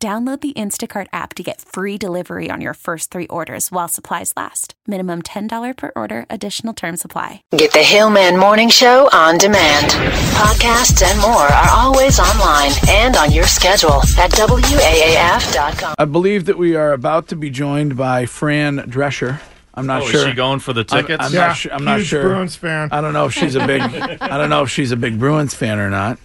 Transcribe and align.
Download 0.00 0.40
the 0.40 0.52
Instacart 0.52 1.08
app 1.12 1.34
to 1.34 1.42
get 1.42 1.60
free 1.60 1.98
delivery 1.98 2.52
on 2.52 2.60
your 2.60 2.72
first 2.74 3.10
three 3.10 3.26
orders 3.26 3.72
while 3.72 3.88
supplies 3.88 4.32
last. 4.36 4.74
Minimum 4.86 5.22
$10 5.22 5.76
per 5.76 5.90
order, 5.96 6.24
additional 6.30 6.72
term 6.72 6.96
supply. 6.96 7.42
Get 7.50 7.72
the 7.72 7.80
Hillman 7.80 8.38
Morning 8.38 8.68
Show 8.68 9.08
on 9.12 9.38
demand. 9.38 9.86
Podcasts 10.36 11.02
and 11.02 11.20
more 11.20 11.34
are 11.42 11.68
always 11.72 12.20
online 12.20 12.70
and 12.88 13.16
on 13.16 13.32
your 13.32 13.46
schedule 13.48 13.94
at 14.16 14.30
WAAF.com. 14.30 15.96
I 15.98 16.04
believe 16.04 16.44
that 16.44 16.58
we 16.58 16.76
are 16.76 16.92
about 16.92 17.26
to 17.28 17.34
be 17.36 17.50
joined 17.50 17.96
by 17.96 18.24
Fran 18.26 18.76
Drescher. 18.88 19.40
I'm 19.74 19.86
not 19.88 20.02
Oh, 20.02 20.06
sure. 20.06 20.20
is 20.20 20.26
she 20.28 20.32
going 20.34 20.60
for 20.60 20.72
the 20.72 20.86
I'm- 20.92 21.02
tickets? 21.02 21.24
I'm, 21.26 21.32
Yeah, 21.34 21.46
not, 21.48 21.56
su- 21.56 21.70
I'm 21.72 21.84
not 21.84 22.02
sure. 22.02 22.22
Bruins 22.22 22.54
fan. 22.54 22.90
I 22.92 23.00
don't 23.00 23.12
know 23.14 23.24
if 23.26 23.32
she's 23.32 23.56
a 23.56 23.66
big. 23.66 23.82
I 23.82 24.38
don't 24.38 24.48
know 24.50 24.62
if 24.62 24.70
she's 24.70 24.92
a 24.92 24.96
big 24.96 25.18
Bruins 25.18 25.54
fan 25.54 25.80
or 25.80 25.90
not. 25.90 26.20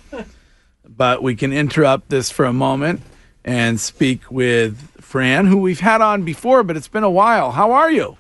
But 0.88 1.24
we 1.24 1.36
can 1.36 1.52
interrupt 1.52 2.10
this 2.10 2.30
for 2.30 2.46
a 2.46 2.54
moment 2.54 3.02
and 3.46 3.80
speak 3.80 4.30
with 4.32 4.90
Fran, 5.02 5.48
who 5.48 5.58
we've 5.58 5.80
had 5.80 6.02
on 6.02 6.24
before, 6.24 6.64
but 6.64 6.78
it's 6.78 6.88
been 6.88 7.04
a 7.04 7.10
while. 7.10 7.52
How 7.52 7.72
are 7.72 7.92
you? 7.92 8.18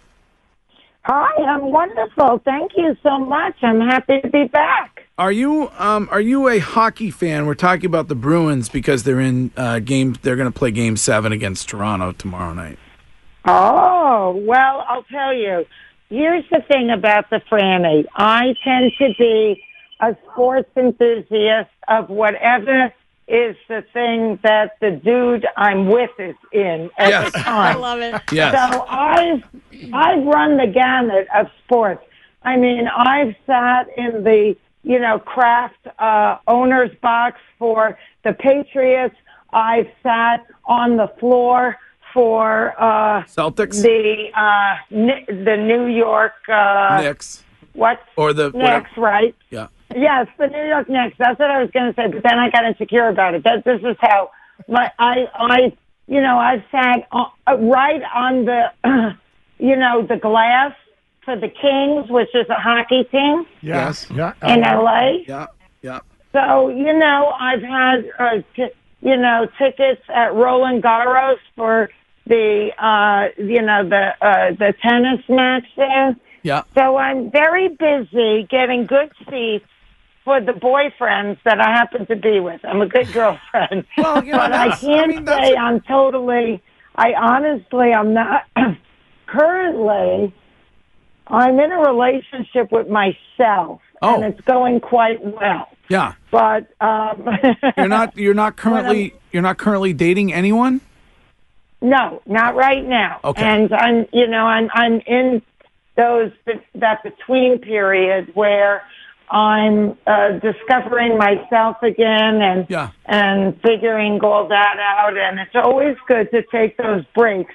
Hi, 1.03 1.43
I'm 1.43 1.71
wonderful. 1.71 2.41
Thank 2.45 2.71
you 2.77 2.95
so 3.03 3.17
much. 3.19 3.55
I'm 3.61 3.81
happy 3.81 4.21
to 4.21 4.29
be 4.29 4.45
back. 4.45 5.05
Are 5.17 5.31
you 5.31 5.69
um 5.77 6.07
are 6.11 6.21
you 6.21 6.47
a 6.49 6.59
hockey 6.59 7.11
fan? 7.11 7.45
We're 7.45 7.53
talking 7.55 7.85
about 7.85 8.07
the 8.07 8.15
Bruins 8.15 8.69
because 8.69 9.03
they're 9.03 9.19
in 9.19 9.51
uh, 9.55 9.79
game. 9.79 10.15
They're 10.21 10.35
going 10.35 10.51
to 10.51 10.57
play 10.57 10.71
Game 10.71 10.97
Seven 10.97 11.31
against 11.31 11.69
Toronto 11.69 12.13
tomorrow 12.13 12.53
night. 12.53 12.79
Oh, 13.45 14.41
well, 14.47 14.85
I'll 14.87 15.03
tell 15.03 15.33
you. 15.33 15.65
Here's 16.09 16.45
the 16.49 16.61
thing 16.67 16.89
about 16.89 17.29
the 17.29 17.41
Franny. 17.51 18.05
I 18.15 18.55
tend 18.63 18.91
to 18.99 19.09
be 19.17 19.63
a 19.99 20.15
sports 20.31 20.69
enthusiast 20.77 21.69
of 21.87 22.09
whatever 22.09 22.93
is 23.27 23.55
the 23.69 23.83
thing 23.93 24.37
that 24.43 24.77
the 24.81 24.91
dude 24.91 25.45
I'm 25.55 25.87
with 25.87 26.11
is 26.19 26.35
in 26.51 26.89
at 26.97 27.09
Yes. 27.09 27.31
the 27.31 27.39
time. 27.39 27.77
I 27.77 27.79
love 27.79 27.99
it. 28.01 28.21
Yes. 28.31 28.53
So 28.71 28.85
I've 28.87 29.43
I've 29.93 30.23
run 30.25 30.57
the 30.57 30.67
gamut 30.67 31.27
of 31.33 31.47
sports. 31.63 32.03
I 32.43 32.57
mean, 32.57 32.87
I've 32.87 33.35
sat 33.47 33.87
in 33.97 34.23
the 34.23 34.55
you 34.83 34.99
know 34.99 35.19
Kraft 35.19 35.87
uh, 35.99 36.37
owner's 36.47 36.91
box 37.01 37.39
for 37.57 37.97
the 38.23 38.33
Patriots. 38.33 39.15
I've 39.53 39.87
sat 40.01 40.45
on 40.65 40.97
the 40.97 41.07
floor 41.19 41.77
for 42.13 42.73
uh, 42.79 43.23
Celtics, 43.23 43.81
the 43.81 44.29
uh, 44.35 44.75
Ni- 44.91 45.25
the 45.27 45.55
New 45.57 45.85
York 45.87 46.33
uh, 46.49 46.99
Knicks, 47.01 47.43
what 47.73 47.99
or 48.17 48.33
the 48.33 48.49
whatever- 48.51 48.79
Knicks, 48.83 48.97
right? 48.97 49.35
Yeah. 49.49 49.67
Yes, 49.95 50.27
the 50.37 50.47
New 50.47 50.65
York 50.65 50.89
Knicks. 50.89 51.15
That's 51.17 51.39
what 51.39 51.49
I 51.51 51.61
was 51.61 51.71
going 51.71 51.93
to 51.93 51.95
say, 51.95 52.07
but 52.07 52.23
then 52.23 52.39
I 52.39 52.49
got 52.49 52.65
insecure 52.65 53.07
about 53.07 53.33
it. 53.35 53.43
That 53.43 53.63
this 53.65 53.81
is 53.81 53.95
how 53.99 54.31
my 54.67 54.91
I 54.99 55.27
I 55.35 55.73
you 56.07 56.21
know 56.21 56.37
I've 56.37 56.63
sat 56.71 57.07
uh, 57.11 57.25
right 57.59 58.01
on 58.13 58.45
the 58.45 58.71
you 59.59 59.75
know 59.75 60.05
the 60.05 60.17
glass 60.17 60.73
for 61.25 61.35
the 61.37 61.47
Kings, 61.49 62.09
which 62.09 62.33
is 62.33 62.47
a 62.49 62.55
hockey 62.55 63.03
team 63.05 63.45
Yes. 63.61 64.07
Yeah. 64.13 64.33
in 64.43 64.61
LA. 64.61 65.19
Yeah. 65.27 65.47
Yeah. 65.81 65.99
So 66.33 66.69
you 66.69 66.93
know 66.97 67.33
I've 67.39 67.61
had 67.61 68.09
uh, 68.19 68.41
t- 68.55 68.71
you 69.01 69.17
know 69.17 69.47
tickets 69.57 70.01
at 70.09 70.33
Roland 70.33 70.83
Garros 70.83 71.37
for 71.55 71.89
the 72.25 72.71
uh 72.77 73.29
you 73.41 73.61
know 73.61 73.87
the 73.87 74.13
uh 74.25 74.51
the 74.51 74.73
tennis 74.81 75.21
match 75.29 75.65
there. 75.75 76.15
Yeah. 76.41 76.63
So 76.75 76.97
I'm 76.97 77.31
very 77.31 77.69
busy 77.69 78.43
getting 78.49 78.85
good 78.85 79.11
seats 79.29 79.65
for 80.23 80.39
the 80.41 80.53
boyfriends 80.53 81.37
that 81.43 81.59
I 81.59 81.71
happen 81.71 82.05
to 82.07 82.15
be 82.15 82.39
with. 82.39 82.61
I'm 82.63 82.81
a 82.81 82.87
good 82.87 83.11
girlfriend. 83.11 83.85
Well, 83.97 84.23
you 84.23 84.31
know, 84.31 84.37
but 84.39 84.53
I 84.53 84.57
that's- 84.69 84.83
I 84.83 84.87
can't 84.87 85.07
mean, 85.09 85.25
say 85.27 85.55
I'm 85.55 85.81
totally, 85.81 86.61
I 86.95 87.13
honestly, 87.13 87.91
I'm 87.93 88.13
not, 88.13 88.43
currently, 89.27 90.33
I'm 91.27 91.59
in 91.59 91.71
a 91.71 91.77
relationship 91.79 92.71
with 92.71 92.87
myself. 92.89 93.81
Oh. 94.01 94.15
And 94.15 94.25
it's 94.33 94.41
going 94.41 94.81
quite 94.81 95.23
well. 95.23 95.69
Yeah. 95.89 96.13
But, 96.29 96.67
um, 96.81 97.25
You're 97.77 97.87
not. 97.87 98.17
You're 98.17 98.33
not 98.33 98.55
currently. 98.57 99.13
You're 99.31 99.41
not 99.41 99.57
currently 99.57 99.93
dating 99.93 100.33
anyone. 100.33 100.81
No, 101.81 102.21
not 102.25 102.55
right 102.55 102.85
now. 102.85 103.19
Okay. 103.23 103.41
And 103.41 103.73
I'm, 103.73 104.05
you 104.11 104.27
know, 104.27 104.45
I'm 104.45 104.69
I'm 104.73 104.99
in 105.07 105.41
those 105.95 106.31
that 106.75 107.03
between 107.03 107.59
period 107.59 108.31
where 108.33 108.81
I'm 109.33 109.97
uh, 110.05 110.33
discovering 110.33 111.17
myself 111.17 111.77
again 111.81 112.41
and 112.41 112.67
Yeah. 112.69 112.91
and 113.07 113.59
figuring 113.61 114.19
all 114.21 114.47
that 114.47 114.77
out. 114.79 115.17
And 115.17 115.39
it's 115.39 115.55
always 115.55 115.97
good 116.07 116.29
to 116.31 116.43
take 116.43 116.77
those 116.77 117.03
breaks 117.15 117.53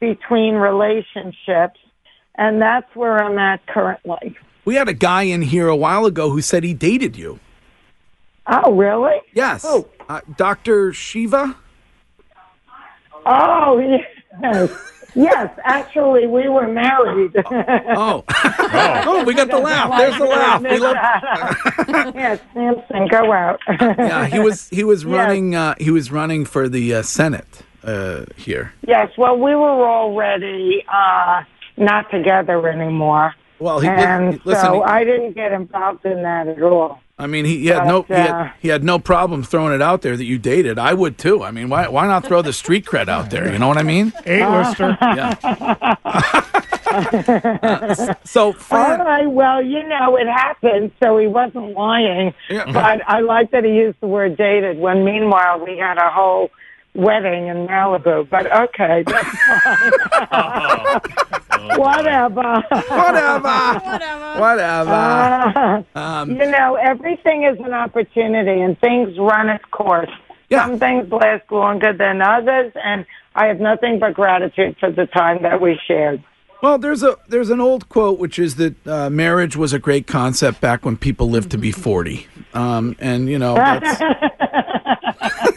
between 0.00 0.54
relationships, 0.54 1.80
and 2.36 2.60
that's 2.60 2.94
where 2.94 3.22
I'm 3.22 3.38
at 3.38 3.66
currently. 3.66 4.36
We 4.66 4.74
had 4.74 4.88
a 4.88 4.92
guy 4.94 5.22
in 5.22 5.40
here 5.42 5.68
a 5.68 5.76
while 5.76 6.04
ago 6.04 6.28
who 6.30 6.42
said 6.42 6.62
he 6.62 6.74
dated 6.74 7.16
you. 7.16 7.40
Oh, 8.46 8.74
really? 8.74 9.20
Yes. 9.32 9.62
Who? 9.62 9.86
Uh, 10.06 10.20
Dr. 10.36 10.92
Shiva? 10.92 11.56
Oh, 13.24 13.78
yes. 14.42 14.70
Yes, 15.14 15.50
actually, 15.64 16.26
we 16.26 16.48
were 16.48 16.66
married. 16.66 17.32
Oh. 17.46 18.24
oh, 18.28 19.24
we 19.26 19.34
got 19.34 19.48
the 19.48 19.58
laugh. 19.58 19.96
There's 19.98 20.18
the 20.18 20.24
laugh. 20.24 20.60
We 20.62 20.78
love 20.78 20.96
yes, 22.14 22.40
Samson, 22.52 23.06
go 23.08 23.32
out. 23.32 23.60
Yeah, 23.80 24.26
he 24.26 24.40
was 24.40 24.68
he 24.70 24.82
was 24.84 25.04
Yes. 25.04 25.12
running 25.12 25.54
uh, 25.54 25.74
he 25.78 25.90
was 25.90 26.10
running 26.10 26.44
for 26.44 26.68
the 26.68 26.94
uh, 26.94 27.02
Senate 27.02 27.62
uh, 27.84 28.24
here. 28.36 28.72
Yes, 28.86 29.10
well, 29.16 29.36
we 29.36 29.54
were 29.54 29.86
already 29.88 30.84
uh, 30.92 31.44
not 31.76 32.10
together 32.10 32.66
anymore. 32.68 33.34
Well, 33.58 33.80
he 33.80 33.88
and 33.88 34.40
listen. 34.44 34.64
so 34.64 34.74
he- 34.74 34.82
I 34.82 35.04
didn't 35.04 35.32
get 35.32 35.52
involved 35.52 36.04
in 36.04 36.22
that 36.22 36.48
at 36.48 36.62
all. 36.62 37.00
I 37.16 37.28
mean, 37.28 37.44
he, 37.44 37.58
he 37.60 37.66
had 37.66 37.86
no 37.86 38.02
he 38.02 38.08
but, 38.08 38.18
uh, 38.18 38.44
had, 38.44 38.52
he 38.60 38.68
had 38.68 38.82
no 38.82 38.98
problem 38.98 39.44
throwing 39.44 39.72
it 39.72 39.80
out 39.80 40.02
there 40.02 40.16
that 40.16 40.24
you 40.24 40.36
dated. 40.36 40.80
I 40.80 40.94
would 40.94 41.16
too. 41.16 41.44
I 41.44 41.52
mean, 41.52 41.68
why 41.68 41.86
why 41.86 42.08
not 42.08 42.26
throw 42.26 42.42
the 42.42 42.52
street 42.52 42.84
cred 42.84 43.08
out 43.08 43.30
there? 43.30 43.52
You 43.52 43.58
know 43.58 43.68
what 43.68 43.78
I 43.78 43.84
mean? 43.84 44.12
A-lister. 44.26 44.98
Yeah. 45.02 46.50
Uh, 46.94 48.14
so, 48.24 48.46
All 48.46 48.52
Fran, 48.52 49.00
right, 49.00 49.26
well, 49.28 49.60
you 49.60 49.82
know, 49.88 50.16
it 50.16 50.28
happened, 50.28 50.92
so 51.02 51.18
he 51.18 51.26
wasn't 51.26 51.72
lying. 51.72 52.32
Yeah. 52.48 52.70
But 52.72 53.02
I 53.08 53.18
like 53.20 53.50
that 53.50 53.64
he 53.64 53.70
used 53.72 53.98
the 54.00 54.06
word 54.06 54.36
dated 54.36 54.78
when 54.78 55.04
meanwhile 55.04 55.58
we 55.64 55.76
had 55.76 55.98
a 55.98 56.08
whole 56.10 56.50
wedding 56.94 57.48
in 57.48 57.66
Malibu. 57.66 58.28
But 58.28 58.50
okay, 58.52 59.02
that's 59.06 59.28
fine. 60.30 61.00
Whatever. 61.78 62.62
whatever, 62.70 63.48
Whatever. 63.78 64.40
whatever. 64.40 64.90
Uh, 64.90 65.82
Um, 65.98 66.30
you 66.32 66.50
know, 66.50 66.74
everything 66.76 67.44
is 67.44 67.58
an 67.60 67.72
opportunity 67.72 68.60
and 68.60 68.78
things 68.80 69.16
run 69.18 69.48
its 69.48 69.64
course. 69.70 70.10
Yeah. 70.50 70.66
Some 70.66 70.78
things 70.78 71.10
last 71.10 71.50
longer 71.50 71.92
than 71.94 72.20
others, 72.20 72.72
and 72.84 73.06
I 73.34 73.46
have 73.46 73.60
nothing 73.60 73.98
but 73.98 74.12
gratitude 74.14 74.76
for 74.78 74.90
the 74.90 75.06
time 75.06 75.42
that 75.42 75.60
we 75.60 75.80
shared. 75.86 76.22
Well, 76.62 76.76
there's 76.78 77.02
a 77.02 77.16
there's 77.28 77.50
an 77.50 77.60
old 77.60 77.88
quote 77.88 78.18
which 78.18 78.38
is 78.38 78.56
that 78.56 78.86
uh, 78.86 79.08
marriage 79.10 79.56
was 79.56 79.72
a 79.72 79.78
great 79.78 80.06
concept 80.06 80.60
back 80.60 80.84
when 80.84 80.96
people 80.96 81.28
lived 81.30 81.50
to 81.52 81.58
be 81.58 81.72
forty, 81.72 82.26
um, 82.52 82.94
and 82.98 83.28
you 83.28 83.38
know 83.38 83.54
that's, 83.54 84.00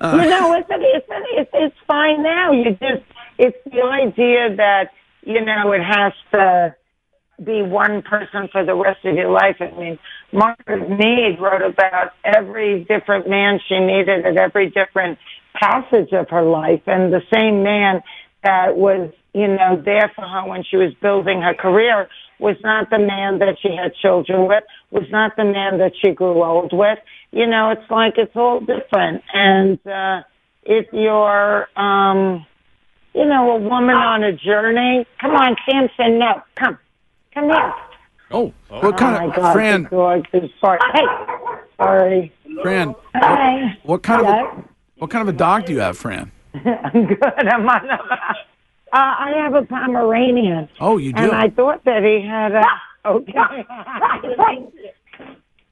Uh, 0.00 0.18
you 0.22 0.30
know, 0.30 0.54
it's, 0.54 0.68
it's, 0.70 1.06
it's, 1.10 1.50
it's 1.52 1.76
fine 1.86 2.22
now. 2.22 2.52
You 2.52 2.70
just, 2.72 3.04
it's 3.38 3.58
the 3.64 3.82
idea 3.82 4.56
that, 4.56 4.92
you 5.22 5.44
know, 5.44 5.72
it 5.72 5.82
has 5.82 6.12
to 6.32 6.74
be 7.42 7.62
one 7.62 8.02
person 8.02 8.48
for 8.52 8.64
the 8.64 8.74
rest 8.74 9.04
of 9.04 9.14
your 9.14 9.30
life. 9.30 9.56
I 9.60 9.70
mean, 9.72 9.98
Margaret 10.32 10.90
Mead 10.90 11.40
wrote 11.40 11.62
about 11.62 12.12
every 12.24 12.84
different 12.84 13.28
man 13.28 13.60
she 13.66 13.78
needed 13.78 14.26
at 14.26 14.36
every 14.36 14.70
different 14.70 15.18
passage 15.54 16.12
of 16.12 16.28
her 16.30 16.42
life. 16.42 16.82
And 16.86 17.12
the 17.12 17.22
same 17.32 17.62
man 17.62 18.02
that 18.42 18.76
was, 18.76 19.10
you 19.34 19.48
know, 19.48 19.80
there 19.84 20.10
for 20.14 20.26
her 20.26 20.48
when 20.48 20.64
she 20.64 20.76
was 20.76 20.92
building 21.00 21.40
her 21.42 21.54
career 21.54 22.08
was 22.38 22.56
not 22.62 22.88
the 22.90 22.98
man 22.98 23.38
that 23.40 23.56
she 23.60 23.68
had 23.76 23.94
children 23.94 24.48
with, 24.48 24.64
was 24.90 25.04
not 25.10 25.36
the 25.36 25.44
man 25.44 25.78
that 25.78 25.92
she 26.00 26.10
grew 26.12 26.42
old 26.42 26.72
with. 26.72 26.98
You 27.32 27.46
know, 27.46 27.70
it's 27.70 27.90
like 27.90 28.14
it's 28.16 28.34
all 28.34 28.60
different. 28.60 29.22
And, 29.32 29.78
uh, 29.86 30.22
if 30.64 30.86
you're, 30.92 31.68
um, 31.78 32.46
you 33.14 33.24
know, 33.26 33.50
a 33.52 33.58
woman 33.58 33.96
on 33.96 34.22
a 34.22 34.32
journey. 34.32 35.06
Come 35.20 35.32
on, 35.32 35.56
Samson, 35.68 36.18
no, 36.18 36.42
come, 36.56 36.78
come 37.34 37.44
here. 37.46 37.72
Oh, 38.30 38.52
what 38.68 38.84
Oh 38.84 38.92
kind 38.92 39.14
my 39.16 39.24
of 39.24 39.34
God, 39.34 39.52
Fran? 39.52 39.82
dog 39.90 40.26
is 40.32 40.50
bark. 40.62 40.80
Hey, 40.94 41.02
sorry. 41.76 42.32
Fran, 42.62 42.94
Hi. 43.14 43.78
what 43.82 44.02
kind 44.02 44.20
of 44.22 44.28
a, 44.28 44.64
what 44.98 45.10
kind 45.10 45.28
of 45.28 45.34
a 45.34 45.36
dog 45.36 45.66
do 45.66 45.72
you 45.72 45.80
have, 45.80 45.98
Fran? 45.98 46.30
I'm 46.54 47.06
good. 47.06 47.22
I'm 47.22 47.68
on 47.68 47.90
a, 47.90 47.98
uh, 48.92 48.96
I 48.96 49.32
have 49.36 49.54
a 49.54 49.62
Pomeranian. 49.62 50.68
Oh, 50.80 50.96
you 50.98 51.12
do. 51.12 51.22
And 51.22 51.32
I 51.32 51.48
thought 51.48 51.84
that 51.84 52.02
he 52.02 52.26
had 52.26 52.52
a, 52.52 52.64
okay. 53.06 53.66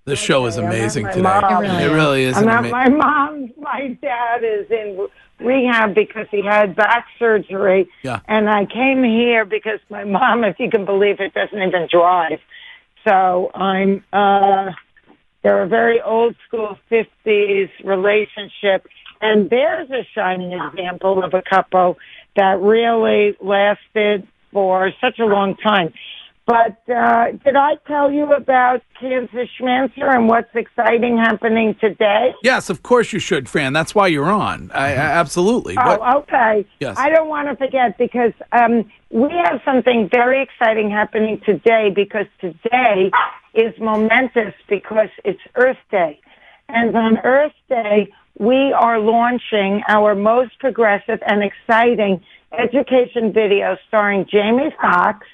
This 0.04 0.18
show 0.18 0.46
is 0.46 0.56
amazing 0.56 1.04
my 1.04 1.10
today. 1.12 1.22
mom. 1.22 1.64
It 1.64 1.92
really 1.92 2.24
is. 2.24 2.36
I'm 2.36 2.48
at 2.48 2.64
ama- 2.64 2.70
my 2.70 2.88
mom's. 2.88 3.50
My 3.58 3.88
dad 4.00 4.42
is 4.42 4.70
in 4.70 5.06
rehab 5.38 5.94
because 5.94 6.26
he 6.30 6.42
had 6.42 6.74
back 6.74 7.06
surgery. 7.18 7.88
Yeah. 8.02 8.20
And 8.26 8.48
I 8.48 8.64
came 8.64 9.04
here 9.04 9.44
because 9.44 9.80
my 9.90 10.04
mom, 10.04 10.44
if 10.44 10.58
you 10.58 10.70
can 10.70 10.86
believe 10.86 11.20
it, 11.20 11.34
doesn't 11.34 11.60
even 11.60 11.88
drive. 11.90 12.40
So 13.06 13.50
I'm, 13.54 14.02
uh, 14.12 14.72
they're 15.42 15.62
a 15.62 15.68
very 15.68 16.00
old 16.00 16.36
school 16.46 16.78
50s 16.90 17.70
relationship. 17.84 18.86
And 19.20 19.50
there's 19.50 19.90
a 19.90 20.06
shining 20.14 20.52
example 20.52 21.22
of 21.22 21.34
a 21.34 21.42
couple 21.42 21.98
that 22.38 22.60
really 22.60 23.36
lasted 23.40 24.26
for 24.52 24.90
such 25.00 25.18
a 25.18 25.24
long 25.26 25.56
time. 25.56 25.92
But 26.46 26.78
uh, 26.90 27.32
did 27.44 27.56
I 27.56 27.74
tell 27.86 28.10
you 28.10 28.32
about 28.32 28.80
Cancer 28.98 29.44
Schmancer 29.58 30.06
and 30.08 30.28
what's 30.28 30.48
exciting 30.54 31.18
happening 31.18 31.76
today? 31.78 32.32
Yes, 32.42 32.70
of 32.70 32.82
course 32.82 33.12
you 33.12 33.18
should, 33.18 33.50
Fran. 33.50 33.74
That's 33.74 33.94
why 33.94 34.06
you're 34.06 34.30
on. 34.30 34.70
I, 34.72 34.92
I 34.92 34.94
absolutely. 34.94 35.74
What- 35.74 36.00
Oh, 36.00 36.20
okay. 36.20 36.66
Yes. 36.80 36.96
I 36.98 37.10
don't 37.10 37.28
want 37.28 37.48
to 37.48 37.56
forget 37.56 37.98
because 37.98 38.32
um, 38.52 38.90
we 39.10 39.28
have 39.44 39.60
something 39.62 40.08
very 40.10 40.40
exciting 40.42 40.90
happening 40.90 41.38
today 41.44 41.90
because 41.94 42.26
today 42.40 43.10
is 43.52 43.74
momentous 43.78 44.54
because 44.70 45.10
it's 45.26 45.40
Earth 45.54 45.76
Day. 45.90 46.18
And 46.70 46.96
on 46.96 47.18
Earth 47.24 47.52
Day, 47.68 48.10
we 48.38 48.72
are 48.72 49.00
launching 49.00 49.82
our 49.88 50.14
most 50.14 50.58
progressive 50.60 51.20
and 51.26 51.42
exciting 51.42 52.22
education 52.56 53.32
video 53.32 53.76
starring 53.88 54.26
Jamie 54.26 54.74
Foxx, 54.80 55.26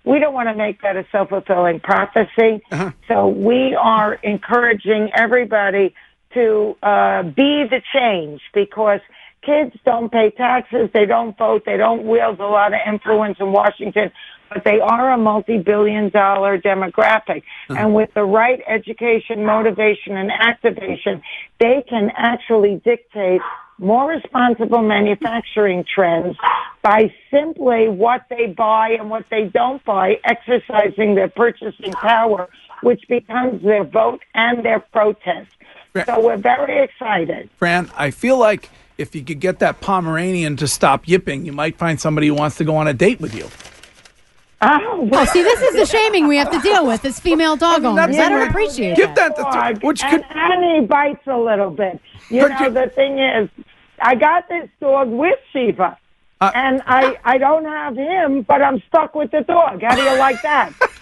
We 0.03 0.19
don't 0.19 0.33
want 0.33 0.49
to 0.49 0.55
make 0.55 0.81
that 0.81 0.95
a 0.95 1.05
self-fulfilling 1.11 1.81
prophecy. 1.81 2.63
So 3.07 3.27
we 3.27 3.75
are 3.75 4.15
encouraging 4.15 5.11
everybody 5.15 5.93
to 6.33 6.77
uh, 6.81 7.23
be 7.23 7.65
the 7.69 7.81
change 7.93 8.41
because 8.53 9.01
kids 9.41 9.75
don't 9.85 10.11
pay 10.11 10.31
taxes, 10.31 10.89
they 10.93 11.05
don't 11.05 11.37
vote, 11.37 11.63
they 11.65 11.77
don't 11.77 12.03
wield 12.05 12.39
a 12.39 12.45
lot 12.47 12.73
of 12.73 12.79
influence 12.87 13.37
in 13.39 13.51
Washington, 13.51 14.11
but 14.49 14.63
they 14.63 14.79
are 14.79 15.11
a 15.11 15.17
multi-billion 15.17 16.09
dollar 16.09 16.59
demographic. 16.59 17.43
And 17.69 17.93
with 17.93 18.13
the 18.13 18.23
right 18.23 18.61
education, 18.67 19.45
motivation, 19.45 20.17
and 20.17 20.31
activation, 20.31 21.21
they 21.59 21.83
can 21.87 22.11
actually 22.15 22.81
dictate 22.83 23.41
more 23.81 24.07
responsible 24.09 24.81
manufacturing 24.81 25.83
trends 25.83 26.37
by 26.83 27.13
simply 27.31 27.87
what 27.87 28.25
they 28.29 28.47
buy 28.47 28.91
and 28.91 29.09
what 29.09 29.25
they 29.29 29.45
don't 29.45 29.83
buy, 29.83 30.19
exercising 30.23 31.15
their 31.15 31.27
purchasing 31.27 31.91
power, 31.93 32.47
which 32.83 33.03
becomes 33.09 33.61
their 33.63 33.83
vote 33.83 34.21
and 34.35 34.63
their 34.63 34.79
protest. 34.79 35.51
So 36.05 36.21
we're 36.21 36.37
very 36.37 36.83
excited. 36.83 37.49
Fran, 37.57 37.91
I 37.97 38.11
feel 38.11 38.37
like 38.37 38.69
if 38.97 39.15
you 39.15 39.23
could 39.23 39.39
get 39.39 39.59
that 39.59 39.81
Pomeranian 39.81 40.55
to 40.57 40.67
stop 40.67 41.07
yipping, 41.07 41.45
you 41.45 41.51
might 41.51 41.75
find 41.77 41.99
somebody 41.99 42.27
who 42.27 42.35
wants 42.35 42.57
to 42.57 42.63
go 42.63 42.75
on 42.77 42.87
a 42.87 42.93
date 42.93 43.19
with 43.19 43.35
you. 43.35 43.49
Oh, 44.63 45.09
Oh, 45.11 45.25
see, 45.25 45.41
this 45.41 45.59
is 45.61 45.75
the 45.75 45.85
shaming 45.85 46.27
we 46.27 46.37
have 46.37 46.51
to 46.51 46.59
deal 46.59 46.85
with 46.85 47.03
as 47.05 47.19
female 47.19 47.55
dog 47.55 47.83
owners. 47.83 47.95
that's 48.15 48.17
I 48.19 48.29
don't 48.29 48.39
right. 48.39 48.49
appreciate 48.49 48.95
Give 48.95 49.13
that. 49.15 49.35
that, 49.35 49.37
the 49.37 49.43
dog, 49.43 49.83
which 49.83 50.03
and 50.03 50.23
could 50.23 50.35
Annie 50.37 50.85
bites 50.85 51.25
a 51.27 51.37
little 51.37 51.71
bit. 51.71 51.99
You 52.29 52.43
Could 52.43 52.51
know, 52.51 52.59
you- 52.65 52.69
the 52.69 52.87
thing 52.89 53.17
is, 53.19 53.49
I 53.99 54.15
got 54.15 54.47
this 54.49 54.69
dog 54.79 55.09
with 55.09 55.39
Shiva. 55.51 55.97
Uh, 56.41 56.51
and 56.55 56.81
I, 56.87 57.17
I 57.23 57.37
don't 57.37 57.65
have 57.65 57.95
him, 57.95 58.41
but 58.41 58.63
I'm 58.63 58.81
stuck 58.87 59.13
with 59.13 59.29
the 59.29 59.41
dog. 59.41 59.83
How 59.83 59.95
do 59.95 60.01
you 60.01 60.17
like 60.17 60.41
that? 60.41 60.73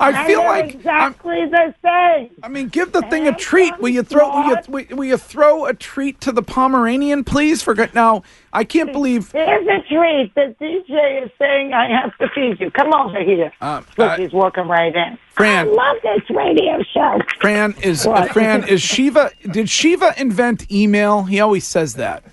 I 0.00 0.10
And 0.16 0.26
feel 0.26 0.40
like 0.42 0.64
I'm, 0.64 0.70
exactly 0.70 1.46
the 1.50 1.74
same. 1.84 2.30
I 2.42 2.48
mean, 2.48 2.68
give 2.68 2.92
the 2.92 3.02
thing 3.02 3.28
a 3.28 3.34
treat. 3.36 3.78
Will 3.78 3.90
you 3.90 4.02
throw? 4.02 4.30
Will 4.68 4.80
you, 4.80 4.96
will- 4.96 5.04
you 5.04 5.16
throw 5.18 5.66
a 5.66 5.74
treat 5.74 6.18
to 6.22 6.32
the 6.32 6.42
Pomeranian, 6.42 7.24
please? 7.24 7.62
For 7.62 7.74
good- 7.74 7.94
now, 7.94 8.22
I 8.54 8.64
can't 8.64 8.90
believe. 8.92 9.32
Here's 9.32 9.66
a 9.66 9.82
treat. 9.86 10.34
The 10.34 10.54
DJ 10.58 11.24
is 11.24 11.30
saying 11.38 11.74
I 11.74 11.88
have 11.90 12.16
to 12.18 12.28
feed 12.34 12.58
you. 12.58 12.70
Come 12.70 12.94
over 12.94 13.22
here. 13.22 13.52
Um, 13.60 13.84
Look, 13.98 14.12
uh, 14.12 14.16
he's 14.16 14.32
walking 14.32 14.66
right 14.66 14.94
in. 14.96 15.18
Fran. 15.32 15.68
I 15.68 15.70
love 15.72 15.96
this 16.02 16.30
radio 16.30 16.82
show. 16.94 17.18
Fran 17.40 17.74
is 17.82 18.06
uh, 18.06 18.24
Fran 18.32 18.66
is 18.66 18.80
Shiva. 18.92 19.30
Did 19.50 19.68
Shiva 19.68 20.14
invent 20.16 20.72
email? 20.72 21.24
He 21.24 21.38
always 21.40 21.66
says 21.66 21.94
that. 21.94 22.24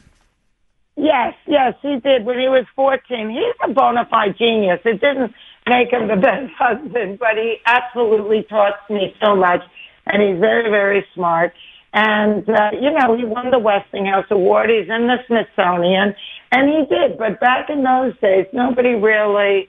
Yes, 1.01 1.33
yes, 1.47 1.73
he 1.81 1.99
did 1.99 2.25
when 2.25 2.37
he 2.37 2.47
was 2.47 2.65
14. 2.75 3.31
He's 3.31 3.55
a 3.67 3.73
bona 3.73 4.05
fide 4.07 4.37
genius. 4.37 4.79
It 4.85 5.01
didn't 5.01 5.33
make 5.67 5.89
him 5.91 6.07
the 6.07 6.15
best 6.21 6.53
husband, 6.59 7.17
but 7.17 7.37
he 7.37 7.57
absolutely 7.65 8.43
taught 8.43 8.75
me 8.87 9.15
so 9.19 9.35
much, 9.35 9.61
and 10.05 10.21
he's 10.21 10.39
very, 10.39 10.69
very 10.69 11.03
smart. 11.15 11.53
And, 11.91 12.47
uh, 12.47 12.69
you 12.79 12.91
know, 12.91 13.17
he 13.17 13.25
won 13.25 13.49
the 13.49 13.57
Westinghouse 13.57 14.27
Award. 14.29 14.69
He's 14.69 14.87
in 14.89 15.07
the 15.07 15.17
Smithsonian, 15.25 16.13
and 16.51 16.69
he 16.69 16.85
did. 16.85 17.17
But 17.17 17.39
back 17.39 17.71
in 17.71 17.83
those 17.83 18.13
days, 18.19 18.45
nobody 18.53 18.93
really, 18.93 19.67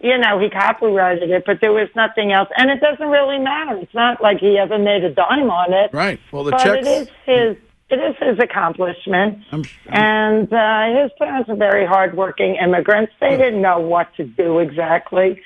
you 0.00 0.16
know, 0.16 0.38
he 0.40 0.48
copyrighted 0.48 1.28
it, 1.30 1.44
but 1.44 1.58
there 1.60 1.72
was 1.72 1.88
nothing 1.94 2.32
else. 2.32 2.48
And 2.56 2.70
it 2.70 2.80
doesn't 2.80 3.06
really 3.06 3.38
matter. 3.38 3.76
It's 3.76 3.94
not 3.94 4.22
like 4.22 4.38
he 4.38 4.56
ever 4.56 4.78
made 4.78 5.04
a 5.04 5.12
dime 5.14 5.50
on 5.50 5.74
it. 5.74 5.90
Right. 5.92 6.18
Well, 6.32 6.44
the 6.44 6.52
But 6.52 6.64
checks. 6.64 6.86
it 6.86 6.88
is 6.88 7.08
his 7.26 7.56
it 7.90 7.98
is 8.00 8.16
his 8.20 8.38
accomplishment. 8.38 9.38
I'm, 9.52 9.64
And 9.88 10.52
uh, 10.52 11.02
his 11.02 11.10
parents 11.18 11.48
are 11.50 11.56
very 11.56 11.84
hardworking 11.86 12.56
immigrants. 12.56 13.12
They 13.20 13.36
didn't 13.36 13.60
know 13.62 13.80
what 13.80 14.14
to 14.16 14.24
do 14.24 14.58
exactly. 14.60 15.40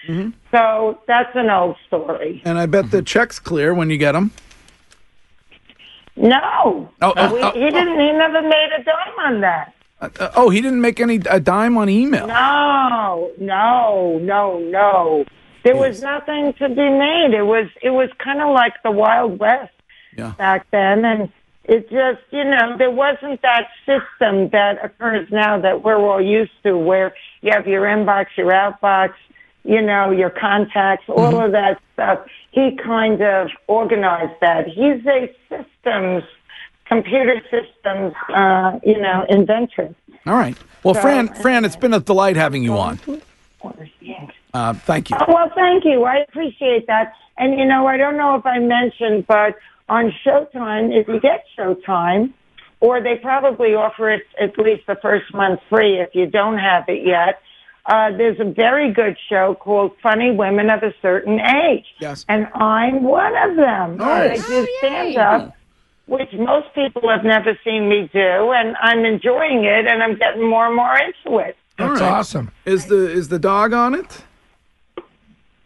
So 0.50 1.00
that's 1.06 1.34
an 1.34 1.50
old 1.50 1.76
story. 1.86 2.42
and 2.44 2.58
I 2.58 2.66
bet 2.66 2.90
the 2.90 3.02
check's 3.02 3.38
clear 3.38 3.72
when 3.74 3.90
you 3.90 3.96
get 3.98 4.12
them. 4.12 4.30
No, 6.16 6.88
Oh, 7.02 7.12
oh, 7.16 7.34
we, 7.34 7.40
oh, 7.42 7.50
he 7.52 7.70
didn't. 7.70 7.98
He 7.98 8.12
never 8.12 8.40
made 8.40 8.68
a 8.78 8.84
dime 8.84 9.18
on 9.18 9.40
that. 9.40 9.74
Uh, 10.00 10.30
oh, 10.36 10.48
he 10.48 10.60
didn't 10.60 10.80
make 10.80 11.00
any 11.00 11.16
a 11.28 11.40
dime 11.40 11.76
on 11.76 11.88
email. 11.88 12.26
No, 12.28 13.32
no, 13.38 14.18
no, 14.22 14.58
no. 14.60 15.24
There 15.64 15.74
was 15.76 16.02
nothing 16.02 16.52
to 16.54 16.68
be 16.68 16.88
made. 16.90 17.30
It 17.34 17.42
was 17.42 17.66
it 17.82 17.90
was 17.90 18.10
kind 18.18 18.40
of 18.40 18.50
like 18.54 18.74
the 18.84 18.90
Wild 18.92 19.40
West 19.40 19.72
Yeah. 20.16 20.34
back 20.38 20.70
then, 20.70 21.04
and 21.04 21.32
it 21.64 21.88
just 21.90 22.20
you 22.30 22.44
know 22.44 22.76
there 22.76 22.90
wasn't 22.90 23.40
that 23.42 23.68
system 23.86 24.50
that 24.50 24.84
occurs 24.84 25.28
now 25.30 25.60
that 25.60 25.82
we're 25.82 25.96
all 25.96 26.20
used 26.20 26.52
to, 26.62 26.76
where 26.76 27.14
you 27.40 27.50
have 27.52 27.66
your 27.66 27.82
inbox, 27.84 28.26
your 28.36 28.52
outbox, 28.52 29.14
you 29.64 29.80
know, 29.80 30.10
your 30.10 30.30
contacts, 30.30 31.04
all 31.08 31.40
of 31.44 31.52
that 31.52 31.80
stuff. 31.94 32.26
He 32.50 32.76
kind 32.82 33.20
of 33.22 33.48
organized 33.66 34.38
that. 34.40 34.68
He's 34.68 35.04
a 35.06 35.34
systems, 35.48 36.22
computer 36.86 37.40
systems, 37.50 38.14
uh, 38.28 38.78
you 38.84 39.00
know, 39.00 39.24
inventor. 39.28 39.94
All 40.26 40.34
right. 40.34 40.56
Well, 40.82 40.94
So- 40.94 41.00
Fran, 41.00 41.28
Fran, 41.34 41.64
it's 41.64 41.76
been 41.76 41.94
a 41.94 42.00
delight 42.00 42.36
having 42.36 42.62
you 42.62 42.76
on. 42.76 42.98
Uh, 44.52 44.72
thank 44.74 45.10
you. 45.10 45.16
Oh, 45.18 45.24
well, 45.32 45.50
thank 45.54 45.84
you. 45.84 46.04
I 46.04 46.18
appreciate 46.18 46.86
that. 46.86 47.14
And 47.38 47.58
you 47.58 47.64
know, 47.64 47.86
I 47.86 47.96
don't 47.96 48.16
know 48.16 48.36
if 48.36 48.46
I 48.46 48.58
mentioned, 48.60 49.26
but 49.26 49.56
on 49.88 50.12
Showtime, 50.24 50.92
if 50.92 51.08
you 51.08 51.20
get 51.20 51.44
Showtime, 51.58 52.32
or 52.80 53.02
they 53.02 53.16
probably 53.16 53.74
offer 53.74 54.10
it 54.10 54.22
at 54.40 54.58
least 54.58 54.86
the 54.86 54.96
first 54.96 55.32
month 55.34 55.60
free 55.68 56.00
if 56.00 56.14
you 56.14 56.26
don't 56.26 56.58
have 56.58 56.84
it 56.88 57.06
yet. 57.06 57.40
Uh, 57.86 58.10
there's 58.16 58.40
a 58.40 58.44
very 58.44 58.92
good 58.92 59.16
show 59.28 59.54
called 59.54 59.92
Funny 60.02 60.30
Women 60.30 60.70
of 60.70 60.82
a 60.82 60.94
Certain 61.02 61.38
Age. 61.38 61.84
Yes. 61.98 62.24
And 62.28 62.46
I'm 62.54 63.02
one 63.02 63.36
of 63.36 63.56
them. 63.56 63.98
I 64.00 64.36
do 64.36 64.68
stand 64.78 65.16
up, 65.18 65.54
which 66.06 66.32
most 66.32 66.74
people 66.74 67.08
have 67.10 67.24
never 67.24 67.58
seen 67.62 67.88
me 67.88 68.08
do, 68.10 68.52
and 68.52 68.74
I'm 68.80 69.04
enjoying 69.04 69.64
it 69.64 69.86
and 69.86 70.02
I'm 70.02 70.16
getting 70.16 70.48
more 70.48 70.66
and 70.66 70.76
more 70.76 70.96
into 70.96 71.38
it. 71.38 71.56
That's 71.76 72.00
right. 72.00 72.10
awesome. 72.10 72.52
Is 72.64 72.86
the 72.86 73.10
is 73.10 73.28
the 73.28 73.38
dog 73.38 73.72
on 73.72 73.94
it? 73.94 74.24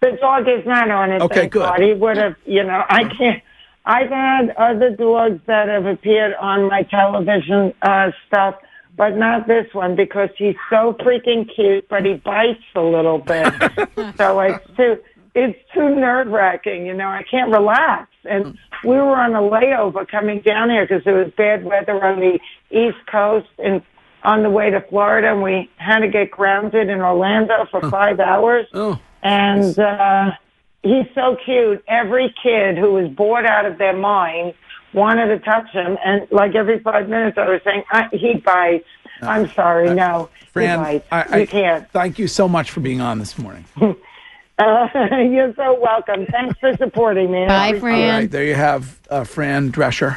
The 0.00 0.12
dog 0.20 0.48
is 0.48 0.64
not 0.66 0.90
on 0.90 1.12
it. 1.12 1.22
Okay, 1.22 1.48
good. 1.48 1.60
God. 1.60 1.80
He 1.80 1.92
would 1.92 2.16
have, 2.16 2.36
you 2.46 2.64
know, 2.64 2.84
I 2.88 3.04
can't. 3.04 3.42
I've 3.88 4.10
had 4.10 4.50
other 4.58 4.90
dogs 4.90 5.40
that 5.46 5.68
have 5.68 5.86
appeared 5.86 6.34
on 6.34 6.68
my 6.68 6.82
television 6.82 7.72
uh, 7.80 8.10
stuff, 8.26 8.56
but 8.98 9.16
not 9.16 9.48
this 9.48 9.72
one 9.72 9.96
because 9.96 10.28
he's 10.36 10.56
so 10.68 10.92
freaking 11.00 11.48
cute, 11.52 11.88
but 11.88 12.04
he 12.04 12.14
bites 12.14 12.62
a 12.74 12.82
little 12.82 13.16
bit. 13.16 13.50
so 14.18 14.40
it's 14.40 14.66
too, 14.76 14.98
it's 15.34 15.58
too 15.72 15.94
nerve 15.94 16.26
wracking. 16.28 16.84
You 16.84 16.92
know, 16.92 17.08
I 17.08 17.22
can't 17.30 17.50
relax. 17.50 18.10
And 18.26 18.58
we 18.84 18.90
were 18.90 19.16
on 19.16 19.34
a 19.34 19.40
layover 19.40 20.06
coming 20.06 20.42
down 20.42 20.68
here 20.68 20.86
because 20.86 21.06
it 21.06 21.12
was 21.12 21.32
bad 21.38 21.64
weather 21.64 22.04
on 22.04 22.20
the 22.20 22.38
East 22.70 22.98
Coast 23.10 23.48
and 23.58 23.80
on 24.22 24.42
the 24.42 24.50
way 24.50 24.68
to 24.68 24.82
Florida, 24.82 25.30
and 25.32 25.42
we 25.42 25.70
had 25.76 26.00
to 26.00 26.08
get 26.08 26.30
grounded 26.30 26.90
in 26.90 27.00
Orlando 27.00 27.66
for 27.70 27.88
five 27.88 28.20
hours 28.20 28.66
Oh, 28.74 29.00
and 29.22 29.78
uh, 29.78 30.32
he's 30.82 31.06
so 31.14 31.36
cute. 31.44 31.82
Every 31.88 32.34
kid 32.42 32.78
who 32.78 32.92
was 32.94 33.08
bored 33.08 33.46
out 33.46 33.66
of 33.66 33.78
their 33.78 33.96
mind 33.96 34.54
wanted 34.92 35.26
to 35.28 35.38
touch 35.40 35.70
him, 35.70 35.98
and 36.04 36.26
like 36.30 36.54
every 36.54 36.78
five 36.80 37.08
minutes, 37.08 37.36
I 37.38 37.48
was 37.48 37.60
saying, 37.64 37.84
I, 37.90 38.08
"He 38.12 38.34
bites." 38.34 38.86
I'm 39.20 39.50
sorry, 39.52 39.92
no, 39.94 40.28
he 40.40 40.46
Fran, 40.46 40.78
bites. 40.78 41.06
I, 41.10 41.22
I 41.22 41.36
you 41.38 41.46
can't. 41.46 41.90
thank 41.90 42.18
you 42.18 42.28
so 42.28 42.48
much 42.48 42.70
for 42.70 42.80
being 42.80 43.00
on 43.00 43.18
this 43.18 43.38
morning. 43.38 43.64
Uh, 44.60 44.88
you're 45.30 45.54
so 45.54 45.78
welcome. 45.80 46.26
Thanks 46.26 46.58
for 46.58 46.76
supporting 46.78 47.30
me. 47.30 47.46
Bye, 47.46 47.78
Fran. 47.78 48.08
right, 48.22 48.28
there 48.28 48.42
you 48.42 48.56
have 48.56 48.98
uh, 49.08 49.22
Fran 49.22 49.70
Drescher. 49.70 50.16